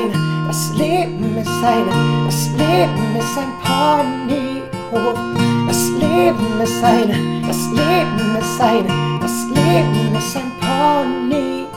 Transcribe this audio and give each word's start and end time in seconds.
eine, 0.00 0.46
das 0.46 0.72
Leben 0.76 1.36
ist 1.36 1.64
eine, 1.64 2.24
das 2.26 2.48
Leben 2.56 3.16
ist 3.18 3.38
ein 3.38 3.52
Ponyhof. 3.62 5.18
Das 5.66 5.88
Leben 5.90 6.60
ist 6.62 6.84
eine, 6.84 7.42
das 7.46 7.66
Leben 7.70 8.36
ist 8.38 8.60
eine, 8.60 8.88
das 9.20 9.46
Leben 9.48 10.14
ist 10.16 10.36
ein 10.36 10.52
Ponyhof. 10.60 11.70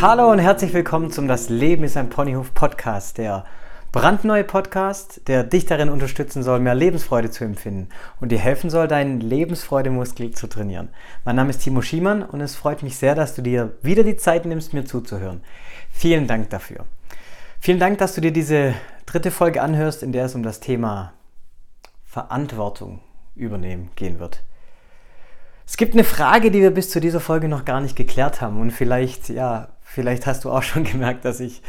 Hallo 0.00 0.30
und 0.30 0.38
herzlich 0.38 0.72
willkommen 0.72 1.10
zum 1.10 1.28
Das 1.28 1.48
Leben 1.48 1.84
ist 1.84 1.96
ein 1.96 2.08
Ponyhof 2.08 2.54
Podcast, 2.54 3.18
der 3.18 3.44
brandneue 3.92 4.44
Podcast, 4.44 5.22
der 5.28 5.44
dich 5.44 5.64
darin 5.64 5.88
unterstützen 5.88 6.42
soll, 6.42 6.60
mehr 6.60 6.74
Lebensfreude 6.74 7.30
zu 7.30 7.44
empfinden 7.44 7.88
und 8.20 8.30
dir 8.30 8.38
helfen 8.38 8.68
soll, 8.68 8.86
deinen 8.86 9.20
Lebensfreudemuskel 9.20 10.32
zu 10.32 10.46
trainieren. 10.46 10.90
Mein 11.24 11.36
Name 11.36 11.50
ist 11.50 11.62
Timo 11.62 11.80
Schiemann 11.80 12.22
und 12.22 12.40
es 12.40 12.54
freut 12.54 12.82
mich 12.82 12.96
sehr, 12.96 13.14
dass 13.14 13.34
du 13.34 13.42
dir 13.42 13.76
wieder 13.82 14.04
die 14.04 14.16
Zeit 14.16 14.44
nimmst, 14.44 14.74
mir 14.74 14.84
zuzuhören. 14.84 15.42
Vielen 15.90 16.26
Dank 16.26 16.50
dafür. 16.50 16.84
Vielen 17.60 17.80
Dank, 17.80 17.98
dass 17.98 18.14
du 18.14 18.20
dir 18.20 18.32
diese 18.32 18.74
dritte 19.06 19.30
Folge 19.30 19.62
anhörst, 19.62 20.02
in 20.02 20.12
der 20.12 20.26
es 20.26 20.34
um 20.34 20.42
das 20.42 20.60
Thema 20.60 21.14
Verantwortung 22.04 23.00
übernehmen 23.34 23.90
gehen 23.96 24.18
wird. 24.18 24.42
Es 25.66 25.76
gibt 25.76 25.94
eine 25.94 26.04
Frage, 26.04 26.50
die 26.50 26.60
wir 26.60 26.70
bis 26.70 26.90
zu 26.90 27.00
dieser 27.00 27.20
Folge 27.20 27.48
noch 27.48 27.64
gar 27.64 27.80
nicht 27.80 27.96
geklärt 27.96 28.40
haben 28.40 28.60
und 28.60 28.70
vielleicht, 28.70 29.28
ja, 29.28 29.68
vielleicht 29.82 30.26
hast 30.26 30.44
du 30.44 30.50
auch 30.50 30.62
schon 30.62 30.84
gemerkt, 30.92 31.24
dass 31.24 31.40
ich 31.40 31.62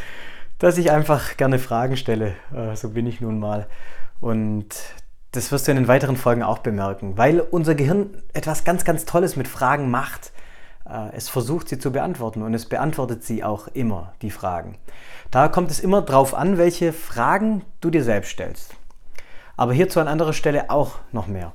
dass 0.59 0.77
ich 0.77 0.91
einfach 0.91 1.37
gerne 1.37 1.57
Fragen 1.57 1.97
stelle. 1.97 2.35
Äh, 2.53 2.75
so 2.75 2.89
bin 2.89 3.07
ich 3.07 3.21
nun 3.21 3.39
mal. 3.39 3.67
Und 4.19 4.75
das 5.31 5.51
wirst 5.51 5.67
du 5.67 5.71
in 5.71 5.77
den 5.77 5.87
weiteren 5.87 6.17
Folgen 6.17 6.43
auch 6.43 6.59
bemerken, 6.59 7.17
weil 7.17 7.39
unser 7.39 7.75
Gehirn 7.75 8.21
etwas 8.33 8.63
ganz, 8.63 8.83
ganz 8.83 9.05
Tolles 9.05 9.35
mit 9.35 9.47
Fragen 9.47 9.89
macht. 9.89 10.31
Äh, 10.87 11.15
es 11.15 11.29
versucht 11.29 11.69
sie 11.69 11.79
zu 11.79 11.91
beantworten 11.91 12.41
und 12.41 12.53
es 12.53 12.67
beantwortet 12.67 13.23
sie 13.23 13.43
auch 13.43 13.67
immer, 13.69 14.13
die 14.21 14.31
Fragen. 14.31 14.77
Da 15.31 15.47
kommt 15.47 15.71
es 15.71 15.79
immer 15.79 16.01
darauf 16.01 16.33
an, 16.33 16.57
welche 16.57 16.93
Fragen 16.93 17.63
du 17.79 17.89
dir 17.89 18.03
selbst 18.03 18.31
stellst. 18.31 18.75
Aber 19.55 19.73
hierzu 19.73 19.99
an 19.99 20.07
anderer 20.07 20.33
Stelle 20.33 20.69
auch 20.69 20.99
noch 21.11 21.27
mehr. 21.27 21.53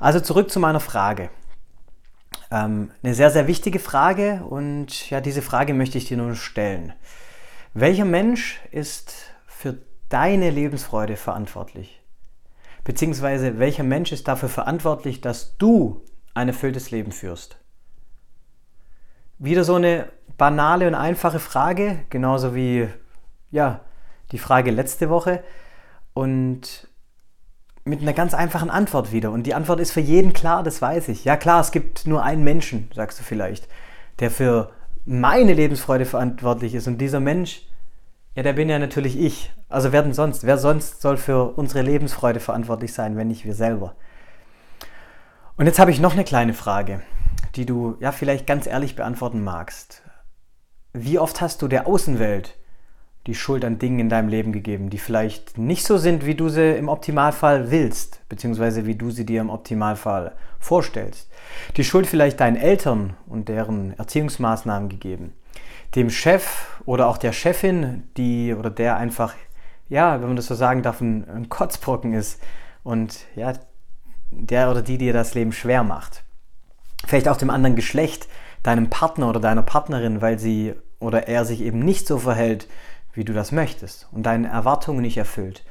Also 0.00 0.20
zurück 0.20 0.50
zu 0.50 0.58
meiner 0.58 0.80
Frage. 0.80 1.30
Ähm, 2.50 2.90
eine 3.02 3.14
sehr, 3.14 3.30
sehr 3.30 3.46
wichtige 3.46 3.78
Frage 3.78 4.42
und 4.48 5.10
ja, 5.10 5.20
diese 5.20 5.42
Frage 5.42 5.74
möchte 5.74 5.98
ich 5.98 6.06
dir 6.06 6.16
nun 6.16 6.34
stellen. 6.34 6.92
Welcher 7.74 8.04
Mensch 8.04 8.60
ist 8.70 9.14
für 9.46 9.78
deine 10.10 10.50
Lebensfreude 10.50 11.16
verantwortlich? 11.16 12.02
Beziehungsweise 12.84 13.58
welcher 13.58 13.82
Mensch 13.82 14.12
ist 14.12 14.28
dafür 14.28 14.50
verantwortlich, 14.50 15.22
dass 15.22 15.56
du 15.56 16.02
ein 16.34 16.48
erfülltes 16.48 16.90
Leben 16.90 17.12
führst? 17.12 17.56
Wieder 19.38 19.64
so 19.64 19.76
eine 19.76 20.08
banale 20.36 20.86
und 20.86 20.94
einfache 20.94 21.38
Frage, 21.38 22.00
genauso 22.10 22.54
wie 22.54 22.88
ja, 23.50 23.80
die 24.32 24.38
Frage 24.38 24.70
letzte 24.70 25.08
Woche 25.08 25.42
und 26.12 26.88
mit 27.84 28.02
einer 28.02 28.12
ganz 28.12 28.34
einfachen 28.34 28.70
Antwort 28.70 29.12
wieder. 29.12 29.30
Und 29.30 29.44
die 29.44 29.54
Antwort 29.54 29.80
ist 29.80 29.92
für 29.92 30.00
jeden 30.00 30.34
klar, 30.34 30.62
das 30.62 30.82
weiß 30.82 31.08
ich. 31.08 31.24
Ja 31.24 31.36
klar, 31.36 31.60
es 31.60 31.72
gibt 31.72 32.06
nur 32.06 32.22
einen 32.22 32.44
Menschen, 32.44 32.90
sagst 32.94 33.18
du 33.18 33.24
vielleicht, 33.24 33.66
der 34.20 34.30
für 34.30 34.72
meine 35.04 35.54
Lebensfreude 35.54 36.04
verantwortlich 36.04 36.74
ist. 36.74 36.86
Und 36.86 36.98
dieser 36.98 37.20
Mensch, 37.20 37.62
ja, 38.34 38.42
der 38.42 38.52
bin 38.52 38.68
ja 38.68 38.78
natürlich 38.78 39.18
ich. 39.18 39.52
Also 39.68 39.92
wer 39.92 40.02
denn 40.02 40.14
sonst? 40.14 40.44
Wer 40.44 40.58
sonst 40.58 41.02
soll 41.02 41.16
für 41.16 41.56
unsere 41.56 41.82
Lebensfreude 41.82 42.40
verantwortlich 42.40 42.92
sein, 42.92 43.16
wenn 43.16 43.28
nicht 43.28 43.44
wir 43.44 43.54
selber? 43.54 43.94
Und 45.56 45.66
jetzt 45.66 45.78
habe 45.78 45.90
ich 45.90 46.00
noch 46.00 46.12
eine 46.12 46.24
kleine 46.24 46.54
Frage, 46.54 47.02
die 47.54 47.66
du 47.66 47.96
ja 48.00 48.12
vielleicht 48.12 48.46
ganz 48.46 48.66
ehrlich 48.66 48.96
beantworten 48.96 49.44
magst. 49.44 50.02
Wie 50.92 51.18
oft 51.18 51.40
hast 51.40 51.62
du 51.62 51.68
der 51.68 51.86
Außenwelt 51.86 52.56
die 53.26 53.34
Schuld 53.34 53.64
an 53.64 53.78
Dingen 53.78 54.00
in 54.00 54.08
deinem 54.08 54.28
Leben 54.28 54.52
gegeben, 54.52 54.90
die 54.90 54.98
vielleicht 54.98 55.56
nicht 55.56 55.84
so 55.84 55.96
sind, 55.96 56.26
wie 56.26 56.34
du 56.34 56.48
sie 56.48 56.76
im 56.76 56.88
Optimalfall 56.88 57.70
willst, 57.70 58.20
beziehungsweise 58.28 58.84
wie 58.84 58.96
du 58.96 59.10
sie 59.10 59.24
dir 59.24 59.40
im 59.40 59.50
Optimalfall 59.50 60.32
vorstellst. 60.58 61.30
Die 61.76 61.84
Schuld 61.84 62.06
vielleicht 62.06 62.40
deinen 62.40 62.56
Eltern 62.56 63.14
und 63.26 63.48
deren 63.48 63.96
Erziehungsmaßnahmen 63.96 64.88
gegeben. 64.88 65.34
Dem 65.94 66.10
Chef 66.10 66.80
oder 66.84 67.06
auch 67.06 67.18
der 67.18 67.32
Chefin, 67.32 68.04
die 68.16 68.54
oder 68.54 68.70
der 68.70 68.96
einfach, 68.96 69.34
ja, 69.88 70.20
wenn 70.20 70.28
man 70.28 70.36
das 70.36 70.46
so 70.46 70.54
sagen 70.54 70.82
darf, 70.82 71.00
ein, 71.00 71.28
ein 71.28 71.48
Kotzbrocken 71.48 72.14
ist 72.14 72.40
und 72.82 73.20
ja, 73.36 73.52
der 74.32 74.70
oder 74.70 74.82
die 74.82 74.98
dir 74.98 75.12
das 75.12 75.34
Leben 75.34 75.52
schwer 75.52 75.84
macht. 75.84 76.24
Vielleicht 77.06 77.28
auch 77.28 77.36
dem 77.36 77.50
anderen 77.50 77.76
Geschlecht, 77.76 78.26
deinem 78.62 78.90
Partner 78.90 79.28
oder 79.28 79.40
deiner 79.40 79.62
Partnerin, 79.62 80.22
weil 80.22 80.38
sie 80.38 80.74
oder 80.98 81.28
er 81.28 81.44
sich 81.44 81.60
eben 81.60 81.80
nicht 81.80 82.06
so 82.06 82.18
verhält, 82.18 82.68
wie 83.12 83.24
du 83.24 83.32
das 83.32 83.52
möchtest 83.52 84.08
und 84.12 84.24
deine 84.24 84.48
Erwartungen 84.48 85.02
nicht 85.02 85.16
erfüllt. 85.16 85.64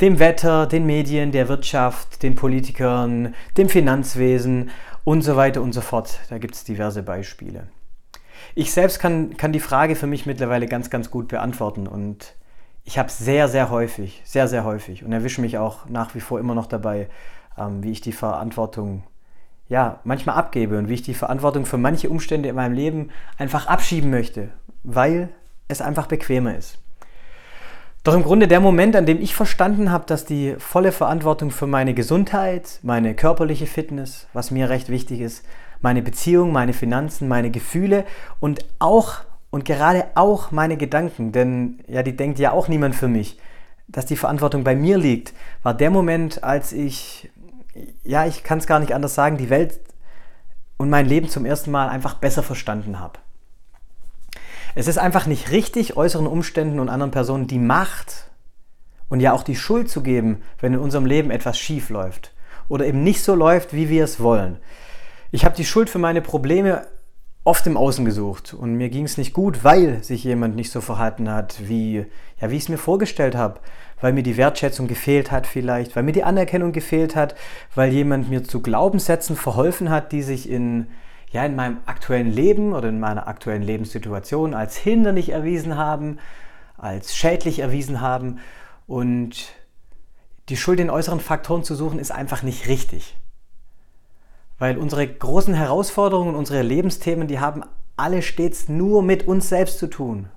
Dem 0.00 0.18
Wetter, 0.18 0.66
den 0.66 0.86
Medien, 0.86 1.32
der 1.32 1.48
Wirtschaft, 1.48 2.22
den 2.22 2.34
Politikern, 2.34 3.34
dem 3.56 3.68
Finanzwesen 3.68 4.70
und 5.04 5.22
so 5.22 5.36
weiter 5.36 5.62
und 5.62 5.72
so 5.72 5.80
fort. 5.80 6.20
Da 6.30 6.38
gibt 6.38 6.54
es 6.54 6.64
diverse 6.64 7.02
Beispiele. 7.02 7.68
Ich 8.54 8.72
selbst 8.72 9.00
kann, 9.00 9.36
kann 9.36 9.52
die 9.52 9.60
Frage 9.60 9.96
für 9.96 10.06
mich 10.06 10.26
mittlerweile 10.26 10.66
ganz, 10.66 10.90
ganz 10.90 11.10
gut 11.10 11.28
beantworten 11.28 11.86
und 11.86 12.34
ich 12.84 12.98
habe 12.98 13.10
sehr, 13.10 13.48
sehr 13.48 13.70
häufig, 13.70 14.22
sehr, 14.24 14.48
sehr 14.48 14.64
häufig 14.64 15.04
und 15.04 15.12
erwische 15.12 15.40
mich 15.40 15.58
auch 15.58 15.88
nach 15.88 16.14
wie 16.14 16.20
vor 16.20 16.40
immer 16.40 16.54
noch 16.54 16.66
dabei, 16.66 17.08
ähm, 17.58 17.82
wie 17.82 17.90
ich 17.90 18.00
die 18.00 18.12
Verantwortung 18.12 19.04
ja, 19.68 20.00
manchmal 20.04 20.36
abgebe 20.36 20.78
und 20.78 20.88
wie 20.88 20.94
ich 20.94 21.02
die 21.02 21.14
Verantwortung 21.14 21.66
für 21.66 21.76
manche 21.76 22.08
Umstände 22.08 22.48
in 22.48 22.54
meinem 22.54 22.72
Leben 22.72 23.10
einfach 23.36 23.66
abschieben 23.66 24.10
möchte, 24.10 24.48
weil 24.82 25.28
es 25.68 25.80
einfach 25.80 26.06
bequemer 26.06 26.56
ist. 26.56 26.78
Doch 28.04 28.14
im 28.14 28.22
Grunde 28.22 28.48
der 28.48 28.60
Moment, 28.60 28.96
an 28.96 29.06
dem 29.06 29.20
ich 29.20 29.34
verstanden 29.34 29.90
habe, 29.90 30.06
dass 30.06 30.24
die 30.24 30.54
volle 30.58 30.92
Verantwortung 30.92 31.50
für 31.50 31.66
meine 31.66 31.94
Gesundheit, 31.94 32.80
meine 32.82 33.14
körperliche 33.14 33.66
Fitness, 33.66 34.26
was 34.32 34.50
mir 34.50 34.70
recht 34.70 34.88
wichtig 34.88 35.20
ist, 35.20 35.44
meine 35.80 36.02
Beziehung, 36.02 36.52
meine 36.52 36.72
Finanzen, 36.72 37.28
meine 37.28 37.50
Gefühle 37.50 38.04
und 38.40 38.64
auch 38.78 39.16
und 39.50 39.64
gerade 39.64 40.06
auch 40.14 40.50
meine 40.50 40.76
Gedanken, 40.76 41.32
denn 41.32 41.80
ja, 41.86 42.02
die 42.02 42.16
denkt 42.16 42.38
ja 42.38 42.52
auch 42.52 42.68
niemand 42.68 42.94
für 42.94 43.08
mich, 43.08 43.38
dass 43.88 44.06
die 44.06 44.16
Verantwortung 44.16 44.64
bei 44.64 44.76
mir 44.76 44.98
liegt, 44.98 45.32
war 45.62 45.74
der 45.74 45.90
Moment, 45.90 46.44
als 46.44 46.72
ich, 46.72 47.30
ja, 48.04 48.26
ich 48.26 48.44
kann 48.44 48.58
es 48.58 48.66
gar 48.66 48.78
nicht 48.78 48.94
anders 48.94 49.14
sagen, 49.14 49.38
die 49.38 49.50
Welt 49.50 49.80
und 50.76 50.90
mein 50.90 51.06
Leben 51.06 51.28
zum 51.28 51.46
ersten 51.46 51.70
Mal 51.70 51.88
einfach 51.88 52.14
besser 52.14 52.42
verstanden 52.42 53.00
habe. 53.00 53.18
Es 54.78 54.86
ist 54.86 54.98
einfach 54.98 55.26
nicht 55.26 55.50
richtig, 55.50 55.96
äußeren 55.96 56.28
Umständen 56.28 56.78
und 56.78 56.88
anderen 56.88 57.10
Personen 57.10 57.48
die 57.48 57.58
Macht 57.58 58.30
und 59.08 59.18
ja 59.18 59.32
auch 59.32 59.42
die 59.42 59.56
Schuld 59.56 59.90
zu 59.90 60.04
geben, 60.04 60.40
wenn 60.60 60.72
in 60.72 60.78
unserem 60.78 61.04
Leben 61.04 61.32
etwas 61.32 61.58
schief 61.58 61.90
läuft 61.90 62.32
oder 62.68 62.86
eben 62.86 63.02
nicht 63.02 63.24
so 63.24 63.34
läuft, 63.34 63.72
wie 63.72 63.88
wir 63.88 64.04
es 64.04 64.20
wollen. 64.20 64.58
Ich 65.32 65.44
habe 65.44 65.56
die 65.56 65.64
Schuld 65.64 65.90
für 65.90 65.98
meine 65.98 66.22
Probleme 66.22 66.86
oft 67.42 67.66
im 67.66 67.76
Außen 67.76 68.04
gesucht 68.04 68.54
und 68.54 68.74
mir 68.74 68.88
ging 68.88 69.04
es 69.04 69.18
nicht 69.18 69.32
gut, 69.32 69.64
weil 69.64 70.00
sich 70.04 70.22
jemand 70.22 70.54
nicht 70.54 70.70
so 70.70 70.80
verhalten 70.80 71.28
hat, 71.28 71.56
wie, 71.68 72.06
ja, 72.40 72.48
wie 72.48 72.56
ich 72.56 72.62
es 72.62 72.68
mir 72.68 72.78
vorgestellt 72.78 73.34
habe, 73.34 73.58
weil 74.00 74.12
mir 74.12 74.22
die 74.22 74.36
Wertschätzung 74.36 74.86
gefehlt 74.86 75.32
hat 75.32 75.48
vielleicht, 75.48 75.96
weil 75.96 76.04
mir 76.04 76.12
die 76.12 76.22
Anerkennung 76.22 76.70
gefehlt 76.70 77.16
hat, 77.16 77.34
weil 77.74 77.92
jemand 77.92 78.30
mir 78.30 78.44
zu 78.44 78.62
Glaubenssätzen 78.62 79.34
verholfen 79.34 79.90
hat, 79.90 80.12
die 80.12 80.22
sich 80.22 80.48
in 80.48 80.86
ja 81.32 81.44
in 81.44 81.56
meinem 81.56 81.78
aktuellen 81.86 82.30
Leben 82.30 82.72
oder 82.72 82.88
in 82.88 83.00
meiner 83.00 83.28
aktuellen 83.28 83.62
Lebenssituation 83.62 84.54
als 84.54 84.76
hinderlich 84.76 85.30
erwiesen 85.30 85.76
haben, 85.76 86.18
als 86.76 87.16
schädlich 87.16 87.58
erwiesen 87.58 88.00
haben. 88.00 88.38
Und 88.86 89.52
die 90.48 90.56
Schuld 90.56 90.80
in 90.80 90.90
äußeren 90.90 91.20
Faktoren 91.20 91.64
zu 91.64 91.74
suchen, 91.74 91.98
ist 91.98 92.10
einfach 92.10 92.42
nicht 92.42 92.68
richtig. 92.68 93.16
Weil 94.58 94.78
unsere 94.78 95.06
großen 95.06 95.54
Herausforderungen, 95.54 96.34
unsere 96.34 96.62
Lebensthemen, 96.62 97.28
die 97.28 97.40
haben 97.40 97.62
alle 97.96 98.22
stets 98.22 98.68
nur 98.68 99.02
mit 99.02 99.26
uns 99.28 99.48
selbst 99.48 99.78
zu 99.78 99.88
tun. 99.88 100.28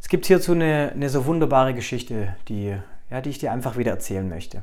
Es 0.00 0.08
gibt 0.08 0.26
hierzu 0.26 0.52
eine, 0.52 0.92
eine 0.94 1.08
so 1.08 1.26
wunderbare 1.26 1.74
Geschichte, 1.74 2.36
die, 2.48 2.76
ja, 3.10 3.20
die 3.20 3.30
ich 3.30 3.38
dir 3.38 3.52
einfach 3.52 3.76
wieder 3.76 3.92
erzählen 3.92 4.28
möchte. 4.28 4.62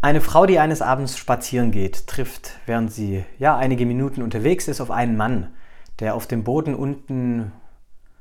Eine 0.00 0.20
Frau, 0.20 0.46
die 0.46 0.58
eines 0.58 0.82
Abends 0.82 1.18
spazieren 1.18 1.70
geht, 1.72 2.06
trifft, 2.06 2.52
während 2.66 2.92
sie 2.92 3.24
ja 3.38 3.56
einige 3.56 3.86
Minuten 3.86 4.22
unterwegs 4.22 4.68
ist, 4.68 4.80
auf 4.80 4.90
einen 4.90 5.16
Mann, 5.16 5.54
der 5.98 6.14
auf 6.14 6.26
dem 6.26 6.44
Boden 6.44 6.74
unten 6.74 7.52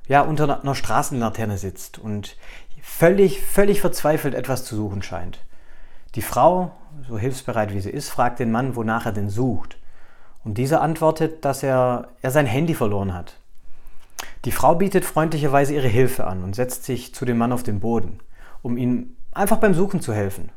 ja 0.07 0.21
unter 0.21 0.61
einer 0.61 0.75
Straßenlaterne 0.75 1.57
sitzt 1.57 1.99
und 1.99 2.37
völlig 2.81 3.41
völlig 3.41 3.81
verzweifelt 3.81 4.35
etwas 4.35 4.63
zu 4.63 4.75
suchen 4.75 5.01
scheint. 5.01 5.39
Die 6.15 6.21
Frau, 6.21 6.71
so 7.07 7.17
hilfsbereit 7.17 7.73
wie 7.73 7.81
sie 7.81 7.89
ist, 7.89 8.09
fragt 8.09 8.39
den 8.39 8.51
Mann, 8.51 8.75
wonach 8.75 9.05
er 9.05 9.11
denn 9.11 9.29
sucht. 9.29 9.77
Und 10.43 10.57
dieser 10.57 10.81
antwortet, 10.81 11.43
dass 11.43 11.63
er, 11.63 12.09
er 12.21 12.31
sein 12.31 12.45
Handy 12.45 12.73
verloren 12.73 13.13
hat. 13.13 13.37
Die 14.45 14.51
Frau 14.51 14.75
bietet 14.75 15.03
freundlicherweise 15.03 15.73
ihre 15.73 15.87
Hilfe 15.87 16.25
an 16.27 16.43
und 16.43 16.55
setzt 16.55 16.85
sich 16.85 17.13
zu 17.13 17.25
dem 17.25 17.37
Mann 17.37 17.51
auf 17.51 17.63
den 17.63 17.79
Boden, 17.79 18.19
um 18.61 18.77
ihm 18.77 19.17
einfach 19.33 19.57
beim 19.57 19.73
Suchen 19.73 19.99
zu 19.99 20.13
helfen. 20.13 20.51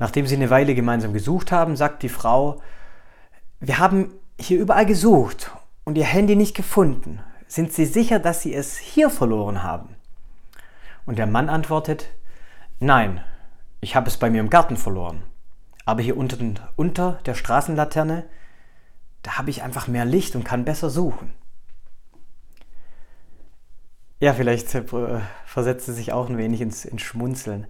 Nachdem 0.00 0.26
sie 0.26 0.34
eine 0.34 0.48
Weile 0.48 0.74
gemeinsam 0.74 1.12
gesucht 1.12 1.52
haben, 1.52 1.76
sagt 1.76 2.02
die 2.02 2.08
Frau, 2.08 2.62
wir 3.60 3.78
haben 3.78 4.14
hier 4.40 4.58
überall 4.58 4.86
gesucht 4.86 5.50
und 5.84 5.98
ihr 5.98 6.06
Handy 6.06 6.36
nicht 6.36 6.56
gefunden. 6.56 7.20
Sind 7.46 7.74
Sie 7.74 7.84
sicher, 7.84 8.18
dass 8.18 8.40
Sie 8.40 8.54
es 8.54 8.78
hier 8.78 9.10
verloren 9.10 9.62
haben? 9.62 9.96
Und 11.04 11.18
der 11.18 11.26
Mann 11.26 11.50
antwortet, 11.50 12.08
nein, 12.78 13.22
ich 13.82 13.94
habe 13.94 14.08
es 14.08 14.16
bei 14.16 14.30
mir 14.30 14.40
im 14.40 14.48
Garten 14.48 14.78
verloren. 14.78 15.22
Aber 15.84 16.00
hier 16.00 16.16
unten, 16.16 16.58
unter 16.76 17.18
der 17.26 17.34
Straßenlaterne, 17.34 18.24
da 19.22 19.36
habe 19.36 19.50
ich 19.50 19.62
einfach 19.62 19.86
mehr 19.86 20.06
Licht 20.06 20.34
und 20.34 20.44
kann 20.44 20.64
besser 20.64 20.88
suchen. 20.88 21.34
Ja, 24.18 24.32
vielleicht 24.32 24.74
äh, 24.74 25.20
versetzt 25.44 25.88
es 25.90 25.96
sich 25.96 26.12
auch 26.12 26.30
ein 26.30 26.38
wenig 26.38 26.62
ins, 26.62 26.86
ins 26.86 27.02
Schmunzeln. 27.02 27.66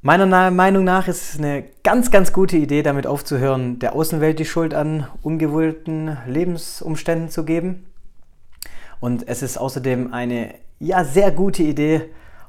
Meiner 0.00 0.50
Meinung 0.52 0.84
nach 0.84 1.08
ist 1.08 1.34
es 1.34 1.38
eine 1.40 1.64
ganz, 1.82 2.12
ganz 2.12 2.32
gute 2.32 2.56
Idee, 2.56 2.82
damit 2.82 3.08
aufzuhören, 3.08 3.80
der 3.80 3.94
Außenwelt 3.94 4.38
die 4.38 4.44
Schuld 4.44 4.72
an 4.72 5.08
ungewollten 5.22 6.16
Lebensumständen 6.24 7.30
zu 7.30 7.44
geben. 7.44 7.84
Und 9.00 9.26
es 9.26 9.42
ist 9.42 9.58
außerdem 9.58 10.12
eine 10.12 10.54
ja, 10.78 11.02
sehr 11.02 11.32
gute 11.32 11.64
Idee, 11.64 12.02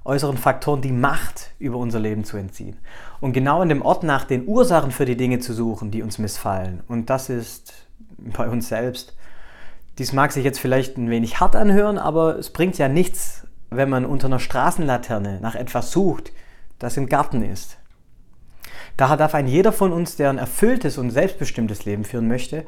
äußeren 0.05 0.37
Faktoren 0.37 0.81
die 0.81 0.91
Macht 0.91 1.51
über 1.57 1.77
unser 1.77 1.99
Leben 1.99 2.23
zu 2.23 2.37
entziehen. 2.37 2.77
Und 3.19 3.33
genau 3.33 3.61
an 3.61 3.69
dem 3.69 3.81
Ort 3.81 4.03
nach 4.03 4.25
den 4.25 4.47
Ursachen 4.47 4.91
für 4.91 5.05
die 5.05 5.17
Dinge 5.17 5.39
zu 5.39 5.53
suchen, 5.53 5.89
die 5.89 6.03
uns 6.03 6.19
missfallen. 6.19 6.83
Und 6.87 7.09
das 7.09 7.29
ist 7.29 7.87
bei 8.19 8.47
uns 8.47 8.69
selbst. 8.69 9.15
Dies 9.97 10.13
mag 10.13 10.31
sich 10.31 10.45
jetzt 10.45 10.59
vielleicht 10.59 10.97
ein 10.97 11.09
wenig 11.09 11.39
hart 11.39 11.55
anhören, 11.55 11.97
aber 11.97 12.37
es 12.37 12.51
bringt 12.51 12.77
ja 12.77 12.87
nichts, 12.87 13.47
wenn 13.71 13.89
man 13.89 14.05
unter 14.05 14.27
einer 14.27 14.39
Straßenlaterne 14.39 15.39
nach 15.41 15.55
etwas 15.55 15.91
sucht, 15.91 16.31
das 16.79 16.97
im 16.97 17.07
Garten 17.07 17.43
ist. 17.43 17.77
Daher 18.97 19.17
darf 19.17 19.35
ein 19.35 19.47
jeder 19.47 19.71
von 19.71 19.93
uns, 19.93 20.15
der 20.15 20.29
ein 20.29 20.37
erfülltes 20.37 20.97
und 20.97 21.11
selbstbestimmtes 21.11 21.85
Leben 21.85 22.03
führen 22.03 22.27
möchte, 22.27 22.65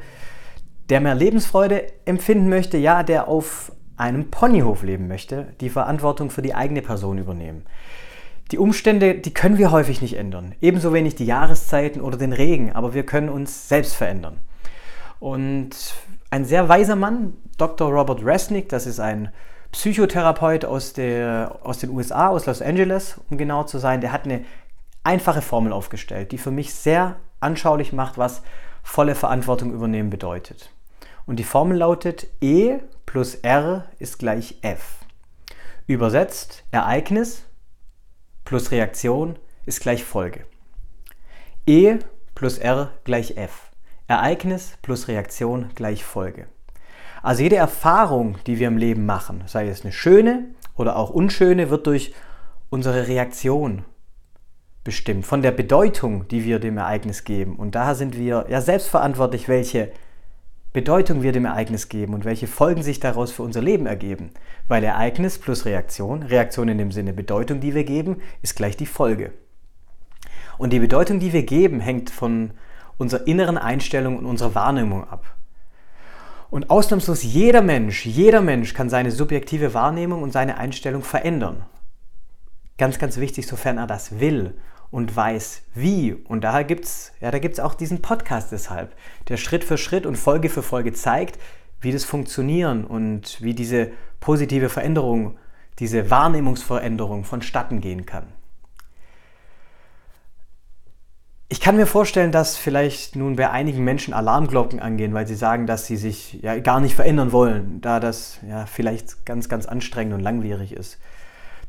der 0.90 1.02
mehr 1.02 1.16
Lebensfreude 1.16 1.88
empfinden 2.06 2.50
möchte, 2.50 2.78
ja, 2.78 3.04
der 3.04 3.28
auf 3.28 3.72
einem 3.98 4.32
Ponyhof 4.32 4.84
leben 4.84 5.08
möchte, 5.08 5.48
die 5.62 5.70
Verantwortung 5.70 6.30
für 6.30 6.42
die 6.42 6.56
eigene 6.56 6.82
Person 6.82 7.18
übernehmen. 7.18 7.66
Die 8.52 8.58
Umstände, 8.58 9.16
die 9.16 9.34
können 9.34 9.58
wir 9.58 9.72
häufig 9.72 10.02
nicht 10.02 10.18
ändern. 10.18 10.56
Ebenso 10.60 10.92
wenig 10.92 11.16
die 11.16 11.26
Jahreszeiten 11.26 12.02
oder 12.02 12.18
den 12.18 12.34
Regen, 12.34 12.74
aber 12.74 12.94
wir 12.94 13.06
können 13.06 13.30
uns 13.30 13.70
selbst 13.70 13.96
verändern. 13.96 14.40
Und 15.20 15.94
ein 16.32 16.46
sehr 16.46 16.68
weiser 16.68 16.96
Mann, 16.96 17.34
Dr. 17.58 17.92
Robert 17.92 18.26
Resnick, 18.26 18.68
das 18.70 18.88
ist 18.88 19.00
ein 19.00 19.30
Psychotherapeut 19.72 20.66
aus, 20.66 20.94
der, 20.94 21.60
aus 21.64 21.80
den 21.80 21.92
USA, 21.92 22.28
aus 22.28 22.46
Los 22.46 22.62
Angeles, 22.62 23.20
um 23.30 23.38
genau 23.38 23.64
zu 23.64 23.78
sein, 23.78 24.02
der 24.02 24.12
hat 24.12 24.26
eine 24.26 24.44
einfache 25.04 25.42
Formel 25.42 25.74
aufgestellt, 25.74 26.32
die 26.32 26.38
für 26.38 26.52
mich 26.52 26.74
sehr 26.74 27.16
anschaulich 27.40 27.94
macht, 27.94 28.18
was 28.18 28.42
volle 28.84 29.16
Verantwortung 29.16 29.72
übernehmen 29.74 30.10
bedeutet. 30.10 30.72
Und 31.26 31.38
die 31.38 31.44
Formel 31.44 31.78
lautet 31.78 32.28
E 32.42 32.80
plus 33.06 33.36
R 33.36 33.86
ist 34.00 34.20
gleich 34.20 34.58
F. 34.62 34.98
Übersetzt, 35.88 36.64
Ereignis 36.72 37.46
plus 38.46 38.72
Reaktion 38.72 39.38
ist 39.66 39.82
gleich 39.82 40.04
Folge. 40.04 40.46
E 41.66 42.00
plus 42.36 42.58
R 42.58 42.92
gleich 43.04 43.38
F. 43.38 43.72
Ereignis 44.08 44.78
plus 44.82 45.08
Reaktion 45.08 45.70
gleich 45.76 46.04
Folge. 46.04 46.48
Also 47.22 47.44
jede 47.44 47.56
Erfahrung, 47.56 48.38
die 48.48 48.60
wir 48.60 48.68
im 48.68 48.78
Leben 48.78 49.06
machen, 49.06 49.44
sei 49.46 49.68
es 49.68 49.84
eine 49.84 49.92
schöne 49.92 50.46
oder 50.76 50.96
auch 50.96 51.10
unschöne, 51.10 51.70
wird 51.70 51.88
durch 51.88 52.14
unsere 52.70 53.08
Reaktion 53.08 53.86
bestimmt, 54.84 55.26
von 55.26 55.42
der 55.42 55.52
Bedeutung, 55.52 56.28
die 56.28 56.44
wir 56.44 56.60
dem 56.60 56.78
Ereignis 56.78 57.24
geben. 57.24 57.56
Und 57.56 57.76
daher 57.76 57.96
sind 57.96 58.18
wir 58.18 58.48
ja 58.50 58.62
selbstverantwortlich, 58.62 59.48
welche 59.48 59.92
Bedeutung 60.74 61.22
wir 61.22 61.34
dem 61.34 61.46
Ereignis 61.46 61.90
geben 61.90 62.14
und 62.14 62.26
welche 62.26 62.48
Folgen 62.48 62.82
sich 62.82 63.00
daraus 63.00 63.32
für 63.32 63.44
unser 63.44 63.62
Leben 63.62 63.86
ergeben. 63.86 64.32
Weil 64.68 64.84
Ereignis 64.84 65.38
plus 65.38 65.66
Reaktion, 65.66 66.24
Reaktion 66.24 66.70
in 66.70 66.78
dem 66.78 66.92
Sinne 66.92 67.14
Bedeutung, 67.14 67.60
die 67.60 67.76
wir 67.76 67.84
geben, 67.84 68.22
ist 68.42 68.56
gleich 68.56 68.78
die 68.78 68.86
Folge. 68.86 69.34
Und 70.58 70.72
die 70.72 70.80
Bedeutung, 70.80 71.20
die 71.20 71.34
wir 71.34 71.44
geben, 71.44 71.80
hängt 71.80 72.10
von 72.10 72.52
unserer 72.98 73.28
inneren 73.28 73.58
Einstellung 73.58 74.18
und 74.18 74.26
unserer 74.26 74.56
Wahrnehmung 74.56 75.08
ab. 75.08 75.36
Und 76.52 76.70
ausnahmslos 76.70 77.24
jeder 77.24 77.62
Mensch, 77.62 78.06
jeder 78.06 78.42
Mensch 78.42 78.74
kann 78.74 78.90
seine 78.90 79.12
subjektive 79.12 79.74
Wahrnehmung 79.74 80.22
und 80.22 80.34
seine 80.34 80.58
Einstellung 80.58 81.02
verändern. 81.02 81.66
Ganz, 82.78 83.00
ganz 83.00 83.18
wichtig, 83.18 83.48
sofern 83.48 83.78
er 83.78 83.88
das 83.88 84.20
will 84.20 84.54
und 84.92 85.16
weiß, 85.16 85.62
wie. 85.74 86.14
Und 86.14 86.44
daher 86.44 86.66
gibt 86.66 86.84
es 86.84 87.14
ja, 87.22 87.32
da 87.32 87.40
gibt's 87.40 87.62
auch 87.62 87.74
diesen 87.74 88.02
Podcast 88.02 88.52
deshalb, 88.52 88.94
der 89.30 89.38
Schritt 89.38 89.64
für 89.64 89.78
Schritt 89.78 90.06
und 90.06 90.18
Folge 90.18 90.50
für 90.50 90.62
Folge 90.62 90.92
zeigt, 90.92 91.40
wie 91.80 91.94
das 91.94 92.04
funktionieren 92.04 92.84
und 92.84 93.42
wie 93.42 93.54
diese 93.54 93.94
positive 94.20 94.68
Veränderung, 94.68 95.38
diese 95.80 96.10
Wahrnehmungsveränderung 96.10 97.24
vonstatten 97.24 97.80
gehen 97.80 98.06
kann. 98.06 98.26
Ich 101.62 101.66
kann 101.66 101.76
mir 101.76 101.86
vorstellen, 101.86 102.32
dass 102.32 102.58
vielleicht 102.58 103.16
nun 103.16 103.36
bei 103.36 103.52
einigen 103.52 103.84
Menschen 103.84 104.16
Alarmglocken 104.16 104.80
angehen, 104.80 105.14
weil 105.14 105.28
sie 105.28 105.36
sagen, 105.36 105.68
dass 105.68 105.86
sie 105.86 105.96
sich 105.96 106.42
ja 106.42 106.58
gar 106.58 106.80
nicht 106.80 106.96
verändern 106.96 107.32
wollen, 107.32 107.82
da 107.82 108.00
das 108.00 108.40
ja 108.50 108.66
vielleicht 108.66 109.28
ganz, 109.28 109.48
ganz 109.48 109.68
anstrengend 109.68 110.16
und 110.16 110.22
langwierig 110.22 110.74
ist. 110.74 110.98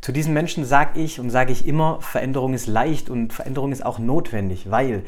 Zu 0.00 0.12
diesen 0.12 0.32
Menschen 0.32 0.64
sage 0.64 0.98
ich 0.98 1.20
und 1.20 1.28
sage 1.28 1.52
ich 1.52 1.68
immer, 1.68 2.00
Veränderung 2.00 2.54
ist 2.54 2.68
leicht 2.68 3.10
und 3.10 3.34
Veränderung 3.34 3.70
ist 3.70 3.84
auch 3.84 3.98
notwendig, 3.98 4.70
weil 4.70 5.02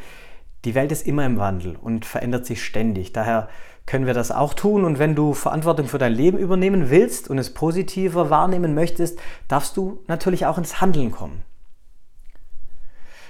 die 0.67 0.75
Welt 0.75 0.93
ist 0.93 1.07
immer 1.07 1.25
im 1.25 1.39
Wandel 1.39 1.77
und 1.81 2.05
verändert 2.05 2.45
sich 2.45 2.63
ständig. 2.63 3.15
Daher 3.15 3.49
können 3.87 4.05
wir 4.05 4.13
das 4.13 4.33
auch 4.33 4.53
tun 4.53 4.85
und 4.85 4.99
wenn 4.99 5.15
du 5.15 5.33
Verantwortung 5.33 5.87
für 5.87 5.97
dein 5.97 6.13
Leben 6.13 6.37
übernehmen 6.37 6.91
willst 6.91 7.31
und 7.31 7.39
es 7.39 7.55
positiver 7.55 8.29
wahrnehmen 8.29 8.75
möchtest, 8.75 9.19
darfst 9.49 9.79
du 9.79 10.05
natürlich 10.09 10.45
auch 10.45 10.59
ins 10.59 10.83
Handeln 10.83 11.11
kommen. 11.11 11.43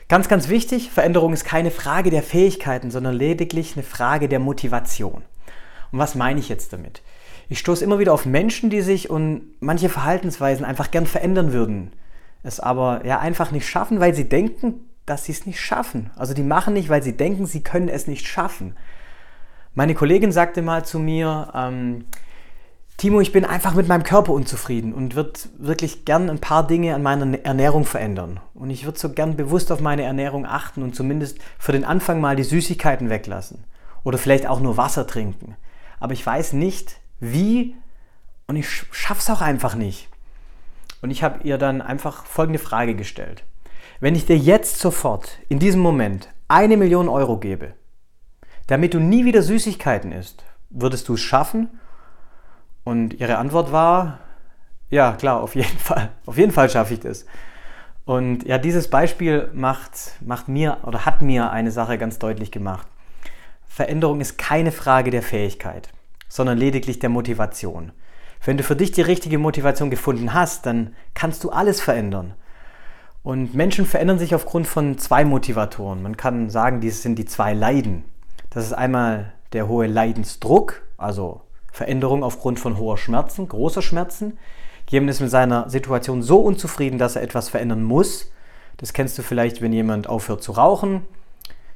Ganz, 0.08 0.28
ganz 0.28 0.48
wichtig, 0.48 0.90
Veränderung 0.90 1.32
ist 1.32 1.44
keine 1.44 1.70
Frage 1.70 2.10
der 2.10 2.22
Fähigkeiten, 2.22 2.90
sondern 2.90 3.14
lediglich 3.14 3.74
eine 3.74 3.82
Frage 3.82 4.28
der 4.28 4.38
Motivation. 4.38 5.22
Und 5.92 5.98
was 5.98 6.14
meine 6.14 6.40
ich 6.40 6.48
jetzt 6.48 6.72
damit? 6.72 7.02
Ich 7.48 7.58
stoße 7.58 7.84
immer 7.84 7.98
wieder 7.98 8.12
auf 8.12 8.26
Menschen, 8.26 8.70
die 8.70 8.82
sich 8.82 9.08
und 9.10 9.54
manche 9.60 9.88
Verhaltensweisen 9.88 10.64
einfach 10.64 10.90
gern 10.90 11.06
verändern 11.06 11.52
würden, 11.52 11.92
es 12.42 12.60
aber 12.60 13.04
ja 13.06 13.18
einfach 13.18 13.50
nicht 13.50 13.68
schaffen, 13.68 14.00
weil 14.00 14.14
sie 14.14 14.28
denken, 14.28 14.74
dass 15.06 15.24
sie 15.24 15.32
es 15.32 15.46
nicht 15.46 15.60
schaffen. 15.60 16.10
Also 16.16 16.34
die 16.34 16.42
machen 16.42 16.74
nicht, 16.74 16.88
weil 16.88 17.02
sie 17.02 17.16
denken, 17.16 17.46
sie 17.46 17.62
können 17.62 17.88
es 17.88 18.06
nicht 18.06 18.26
schaffen. 18.26 18.76
Meine 19.74 19.94
Kollegin 19.94 20.32
sagte 20.32 20.62
mal 20.62 20.84
zu 20.84 20.98
mir, 20.98 21.50
ähm, 21.54 22.06
Timo, 22.96 23.20
ich 23.20 23.32
bin 23.32 23.44
einfach 23.44 23.74
mit 23.74 23.88
meinem 23.88 24.04
Körper 24.04 24.32
unzufrieden 24.32 24.94
und 24.94 25.14
würde 25.16 25.32
wirklich 25.58 26.04
gern 26.04 26.30
ein 26.30 26.38
paar 26.38 26.66
Dinge 26.66 26.94
an 26.94 27.02
meiner 27.02 27.38
Ernährung 27.44 27.84
verändern. 27.84 28.40
Und 28.54 28.70
ich 28.70 28.84
würde 28.84 28.98
so 28.98 29.10
gern 29.10 29.36
bewusst 29.36 29.72
auf 29.72 29.80
meine 29.80 30.04
Ernährung 30.04 30.46
achten 30.46 30.82
und 30.82 30.94
zumindest 30.94 31.38
für 31.58 31.72
den 31.72 31.84
Anfang 31.84 32.20
mal 32.20 32.36
die 32.36 32.44
Süßigkeiten 32.44 33.10
weglassen. 33.10 33.64
Oder 34.04 34.18
vielleicht 34.18 34.46
auch 34.46 34.60
nur 34.60 34.76
Wasser 34.76 35.06
trinken. 35.06 35.56
Aber 35.98 36.12
ich 36.12 36.24
weiß 36.24 36.52
nicht, 36.52 36.96
wie 37.18 37.74
und 38.46 38.56
ich 38.56 38.68
schaff's 38.90 39.30
auch 39.30 39.40
einfach 39.40 39.74
nicht. 39.74 40.08
Und 41.02 41.10
ich 41.10 41.22
habe 41.22 41.42
ihr 41.44 41.58
dann 41.58 41.82
einfach 41.82 42.24
folgende 42.24 42.58
Frage 42.58 42.94
gestellt. 42.94 43.44
Wenn 44.00 44.14
ich 44.14 44.26
dir 44.26 44.36
jetzt 44.36 44.78
sofort, 44.78 45.38
in 45.48 45.58
diesem 45.58 45.80
Moment, 45.80 46.28
eine 46.48 46.76
Million 46.76 47.08
Euro 47.08 47.38
gebe, 47.38 47.74
damit 48.66 48.94
du 48.94 49.00
nie 49.00 49.24
wieder 49.24 49.42
Süßigkeiten 49.42 50.12
isst, 50.12 50.44
würdest 50.70 51.08
du 51.08 51.14
es 51.14 51.20
schaffen? 51.20 51.68
Und 52.84 53.14
ihre 53.14 53.38
Antwort 53.38 53.72
war, 53.72 54.18
ja 54.90 55.12
klar, 55.12 55.40
auf 55.40 55.54
jeden 55.54 55.78
Fall. 55.78 56.10
Auf 56.26 56.38
jeden 56.38 56.52
Fall 56.52 56.70
schaffe 56.70 56.94
ich 56.94 57.00
das. 57.00 57.26
Und 58.04 58.44
ja, 58.46 58.58
dieses 58.58 58.88
Beispiel 58.88 59.50
macht, 59.54 60.12
macht 60.20 60.48
mir 60.48 60.78
oder 60.82 61.06
hat 61.06 61.22
mir 61.22 61.50
eine 61.50 61.70
Sache 61.70 61.96
ganz 61.96 62.18
deutlich 62.18 62.52
gemacht. 62.52 62.86
Veränderung 63.66 64.20
ist 64.20 64.36
keine 64.36 64.72
Frage 64.72 65.10
der 65.10 65.22
Fähigkeit, 65.22 65.88
sondern 66.28 66.58
lediglich 66.58 66.98
der 66.98 67.08
Motivation. 67.08 67.92
Wenn 68.44 68.58
du 68.58 68.62
für 68.62 68.76
dich 68.76 68.92
die 68.92 69.00
richtige 69.00 69.38
Motivation 69.38 69.90
gefunden 69.90 70.34
hast, 70.34 70.66
dann 70.66 70.94
kannst 71.14 71.42
du 71.44 71.50
alles 71.50 71.80
verändern. 71.80 72.34
Und 73.22 73.54
Menschen 73.54 73.86
verändern 73.86 74.18
sich 74.18 74.34
aufgrund 74.34 74.66
von 74.66 74.98
zwei 74.98 75.24
Motivatoren. 75.24 76.02
Man 76.02 76.18
kann 76.18 76.50
sagen, 76.50 76.82
dies 76.82 77.02
sind 77.02 77.18
die 77.18 77.24
zwei 77.24 77.54
Leiden. 77.54 78.04
Das 78.50 78.66
ist 78.66 78.74
einmal 78.74 79.32
der 79.54 79.66
hohe 79.66 79.86
Leidensdruck, 79.86 80.82
also 80.98 81.40
Veränderung 81.74 82.22
aufgrund 82.22 82.60
von 82.60 82.78
hoher 82.78 82.96
Schmerzen, 82.96 83.48
großer 83.48 83.82
Schmerzen. 83.82 84.38
Jemand 84.88 85.10
ist 85.10 85.20
mit 85.20 85.30
seiner 85.30 85.68
Situation 85.68 86.22
so 86.22 86.38
unzufrieden, 86.38 87.00
dass 87.00 87.16
er 87.16 87.22
etwas 87.22 87.48
verändern 87.48 87.82
muss. 87.82 88.30
Das 88.76 88.92
kennst 88.92 89.18
du 89.18 89.22
vielleicht, 89.22 89.60
wenn 89.60 89.72
jemand 89.72 90.08
aufhört 90.08 90.40
zu 90.40 90.52
rauchen. 90.52 91.02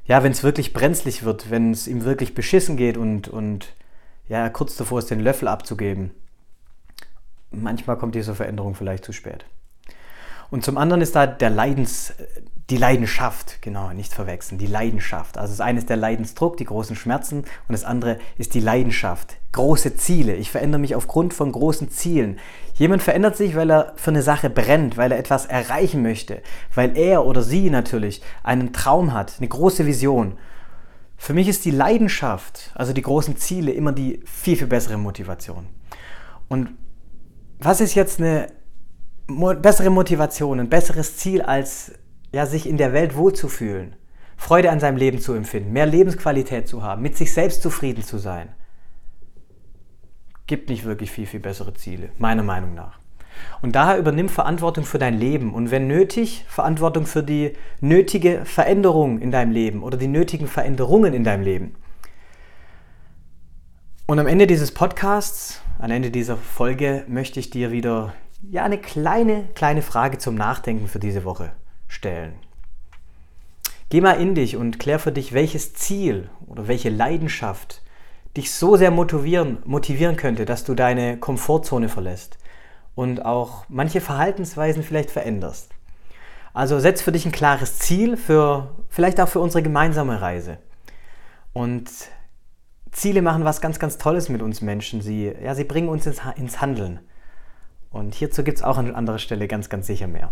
Ja, 0.04 0.22
wenn 0.22 0.30
es 0.30 0.44
wirklich 0.44 0.72
brenzlig 0.72 1.24
wird, 1.24 1.50
wenn 1.50 1.72
es 1.72 1.88
ihm 1.88 2.04
wirklich 2.04 2.32
beschissen 2.32 2.76
geht 2.76 2.96
und, 2.96 3.26
und 3.26 3.74
ja, 4.28 4.48
kurz 4.50 4.76
davor 4.76 5.00
ist, 5.00 5.10
den 5.10 5.18
Löffel 5.18 5.48
abzugeben. 5.48 6.12
Manchmal 7.50 7.98
kommt 7.98 8.14
diese 8.14 8.36
Veränderung 8.36 8.76
vielleicht 8.76 9.04
zu 9.04 9.12
spät. 9.12 9.46
Und 10.48 10.64
zum 10.64 10.78
anderen 10.78 11.02
ist 11.02 11.16
da 11.16 11.26
der 11.26 11.50
Leidens, 11.50 12.14
die 12.70 12.76
Leidenschaft, 12.76 13.60
genau, 13.62 13.90
nicht 13.90 14.14
verwechseln, 14.14 14.58
die 14.58 14.68
Leidenschaft. 14.68 15.38
Also 15.38 15.54
das 15.54 15.60
eine 15.60 15.80
ist 15.80 15.90
der 15.90 15.96
Leidensdruck, 15.96 16.56
die 16.56 16.66
großen 16.66 16.94
Schmerzen 16.94 17.38
und 17.38 17.72
das 17.72 17.82
andere 17.82 18.20
ist 18.36 18.54
die 18.54 18.60
Leidenschaft, 18.60 19.37
große 19.52 19.96
Ziele. 19.96 20.34
Ich 20.34 20.50
verändere 20.50 20.80
mich 20.80 20.94
aufgrund 20.94 21.34
von 21.34 21.52
großen 21.52 21.90
Zielen. 21.90 22.38
Jemand 22.74 23.02
verändert 23.02 23.36
sich, 23.36 23.56
weil 23.56 23.70
er 23.70 23.92
für 23.96 24.10
eine 24.10 24.22
Sache 24.22 24.50
brennt, 24.50 24.96
weil 24.96 25.12
er 25.12 25.18
etwas 25.18 25.46
erreichen 25.46 26.02
möchte, 26.02 26.42
weil 26.74 26.96
er 26.96 27.24
oder 27.24 27.42
sie 27.42 27.70
natürlich 27.70 28.22
einen 28.42 28.72
Traum 28.72 29.12
hat, 29.14 29.34
eine 29.38 29.48
große 29.48 29.86
Vision. 29.86 30.38
Für 31.16 31.34
mich 31.34 31.48
ist 31.48 31.64
die 31.64 31.72
Leidenschaft, 31.72 32.70
also 32.74 32.92
die 32.92 33.02
großen 33.02 33.36
Ziele, 33.36 33.72
immer 33.72 33.92
die 33.92 34.22
viel, 34.24 34.56
viel 34.56 34.68
bessere 34.68 34.98
Motivation. 34.98 35.66
Und 36.48 36.70
was 37.58 37.80
ist 37.80 37.94
jetzt 37.94 38.20
eine 38.20 38.46
bessere 39.26 39.90
Motivation, 39.90 40.60
ein 40.60 40.68
besseres 40.68 41.16
Ziel, 41.16 41.42
als 41.42 41.92
ja, 42.32 42.46
sich 42.46 42.68
in 42.68 42.76
der 42.76 42.92
Welt 42.92 43.16
wohlzufühlen, 43.16 43.96
Freude 44.36 44.70
an 44.70 44.78
seinem 44.78 44.96
Leben 44.96 45.18
zu 45.18 45.32
empfinden, 45.32 45.72
mehr 45.72 45.86
Lebensqualität 45.86 46.68
zu 46.68 46.82
haben, 46.82 47.02
mit 47.02 47.16
sich 47.16 47.32
selbst 47.32 47.62
zufrieden 47.62 48.04
zu 48.04 48.18
sein? 48.18 48.50
Gibt 50.48 50.70
nicht 50.70 50.84
wirklich 50.84 51.12
viel, 51.12 51.26
viel 51.26 51.40
bessere 51.40 51.74
Ziele, 51.74 52.08
meiner 52.18 52.42
Meinung 52.42 52.74
nach. 52.74 52.98
Und 53.62 53.76
daher 53.76 53.98
übernimm 53.98 54.28
Verantwortung 54.28 54.84
für 54.84 54.98
dein 54.98 55.16
Leben 55.16 55.54
und 55.54 55.70
wenn 55.70 55.86
nötig, 55.86 56.44
Verantwortung 56.48 57.06
für 57.06 57.22
die 57.22 57.52
nötige 57.80 58.44
Veränderung 58.44 59.20
in 59.20 59.30
deinem 59.30 59.52
Leben 59.52 59.82
oder 59.82 59.96
die 59.96 60.08
nötigen 60.08 60.48
Veränderungen 60.48 61.14
in 61.14 61.22
deinem 61.22 61.44
Leben. 61.44 61.76
Und 64.06 64.18
am 64.18 64.26
Ende 64.26 64.46
dieses 64.46 64.72
Podcasts, 64.72 65.60
am 65.78 65.90
Ende 65.90 66.10
dieser 66.10 66.38
Folge, 66.38 67.04
möchte 67.08 67.38
ich 67.40 67.50
dir 67.50 67.70
wieder 67.70 68.14
ja, 68.50 68.64
eine 68.64 68.78
kleine, 68.78 69.48
kleine 69.54 69.82
Frage 69.82 70.16
zum 70.16 70.34
Nachdenken 70.34 70.88
für 70.88 70.98
diese 70.98 71.24
Woche 71.24 71.52
stellen. 71.88 72.32
Geh 73.90 74.00
mal 74.00 74.20
in 74.20 74.34
dich 74.34 74.56
und 74.56 74.78
klär 74.78 74.98
für 74.98 75.12
dich, 75.12 75.34
welches 75.34 75.74
Ziel 75.74 76.30
oder 76.46 76.68
welche 76.68 76.88
Leidenschaft 76.88 77.82
dich 78.38 78.52
so 78.52 78.76
sehr 78.76 78.90
motivieren, 78.90 79.58
motivieren 79.64 80.16
könnte, 80.16 80.44
dass 80.44 80.64
du 80.64 80.74
deine 80.74 81.18
Komfortzone 81.18 81.88
verlässt 81.88 82.38
und 82.94 83.24
auch 83.24 83.64
manche 83.68 84.00
Verhaltensweisen 84.00 84.82
vielleicht 84.82 85.10
veränderst. 85.10 85.70
Also 86.54 86.78
setz 86.78 87.02
für 87.02 87.12
dich 87.12 87.26
ein 87.26 87.32
klares 87.32 87.78
Ziel 87.78 88.16
für 88.16 88.70
vielleicht 88.88 89.20
auch 89.20 89.28
für 89.28 89.40
unsere 89.40 89.62
gemeinsame 89.62 90.20
Reise. 90.20 90.58
Und 91.52 91.90
Ziele 92.92 93.22
machen 93.22 93.44
was 93.44 93.60
ganz, 93.60 93.78
ganz 93.78 93.98
Tolles 93.98 94.28
mit 94.28 94.40
uns 94.40 94.62
Menschen. 94.62 95.02
Sie, 95.02 95.32
ja, 95.42 95.54
sie 95.54 95.64
bringen 95.64 95.88
uns 95.88 96.06
ins, 96.06 96.20
ins 96.36 96.60
Handeln. 96.60 97.00
Und 97.90 98.14
hierzu 98.14 98.44
gibt 98.44 98.58
es 98.58 98.64
auch 98.64 98.78
an 98.78 98.94
anderer 98.94 99.18
Stelle 99.18 99.48
ganz, 99.48 99.68
ganz 99.68 99.86
sicher 99.86 100.06
mehr. 100.06 100.30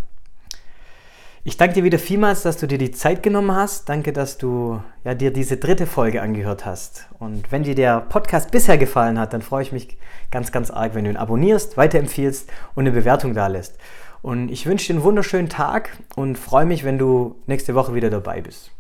Ich 1.47 1.57
danke 1.57 1.75
dir 1.75 1.85
wieder 1.85 2.01
vielmals, 2.01 2.43
dass 2.43 2.57
du 2.57 2.67
dir 2.67 2.77
die 2.77 2.91
Zeit 2.91 3.23
genommen 3.23 3.55
hast. 3.55 3.89
Danke, 3.89 4.13
dass 4.13 4.37
du 4.37 4.83
ja, 5.05 5.15
dir 5.15 5.31
diese 5.31 5.59
dritte 5.59 5.87
Folge 5.87 6.21
angehört 6.21 6.67
hast. 6.67 7.07
Und 7.21 7.53
wenn 7.53 7.63
dir 7.63 7.77
der 7.77 8.01
Podcast 8.01 8.51
bisher 8.51 8.77
gefallen 8.77 9.17
hat, 9.17 9.33
dann 9.33 9.43
freue 9.43 9.63
ich 9.63 9.71
mich 9.71 9.97
ganz, 10.33 10.51
ganz 10.51 10.73
arg, 10.73 10.97
wenn 10.97 11.05
du 11.05 11.11
ihn 11.11 11.17
abonnierst, 11.17 11.77
weiterempfiehlst 11.77 12.51
und 12.75 12.83
eine 12.83 12.91
Bewertung 12.91 13.33
da 13.33 13.47
lässt. 13.47 13.79
Und 14.23 14.49
ich 14.49 14.67
wünsche 14.67 14.89
dir 14.89 14.95
einen 14.95 15.05
wunderschönen 15.05 15.49
Tag 15.49 15.97
und 16.17 16.37
freue 16.37 16.67
mich, 16.67 16.83
wenn 16.83 16.99
du 16.99 17.37
nächste 17.47 17.77
Woche 17.77 17.95
wieder 17.95 18.11
dabei 18.11 18.41
bist. 18.41 18.73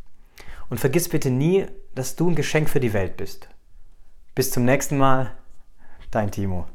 Und 0.68 0.80
vergiss 0.80 1.08
bitte 1.08 1.30
nie, 1.30 1.66
dass 1.94 2.16
du 2.16 2.30
ein 2.30 2.34
Geschenk 2.34 2.68
für 2.68 2.80
die 2.80 2.92
Welt 2.92 3.16
bist. 3.16 3.48
Bis 4.34 4.50
zum 4.50 4.64
nächsten 4.64 4.98
Mal, 4.98 5.30
dein 6.10 6.32
Timo. 6.32 6.66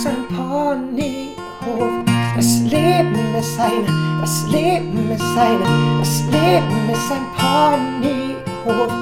ist 0.00 0.06
ein 0.06 0.26
Ponyhof. 0.28 2.04
Das 2.34 2.60
Leben 2.60 3.34
ist 3.38 3.60
eine, 3.60 4.20
das 4.22 4.46
Leben 4.48 5.10
ist 5.10 5.36
eine, 5.36 5.98
das 5.98 6.22
Leben 6.22 6.90
ist 6.90 7.12
ein 7.12 7.26
Ponyhof. 7.36 8.92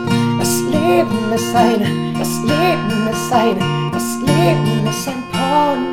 Das 0.40 0.61
Leben 0.62 1.33
ist 1.33 1.55
eine, 1.55 2.19
das 2.19 2.33
Leben 2.40 3.09
ist 3.12 3.33
eine, 3.33 3.90
das 3.93 4.17
Leben 4.26 4.88
ist 4.88 5.09
ein 5.09 5.23
Ponyhof. 5.31 5.88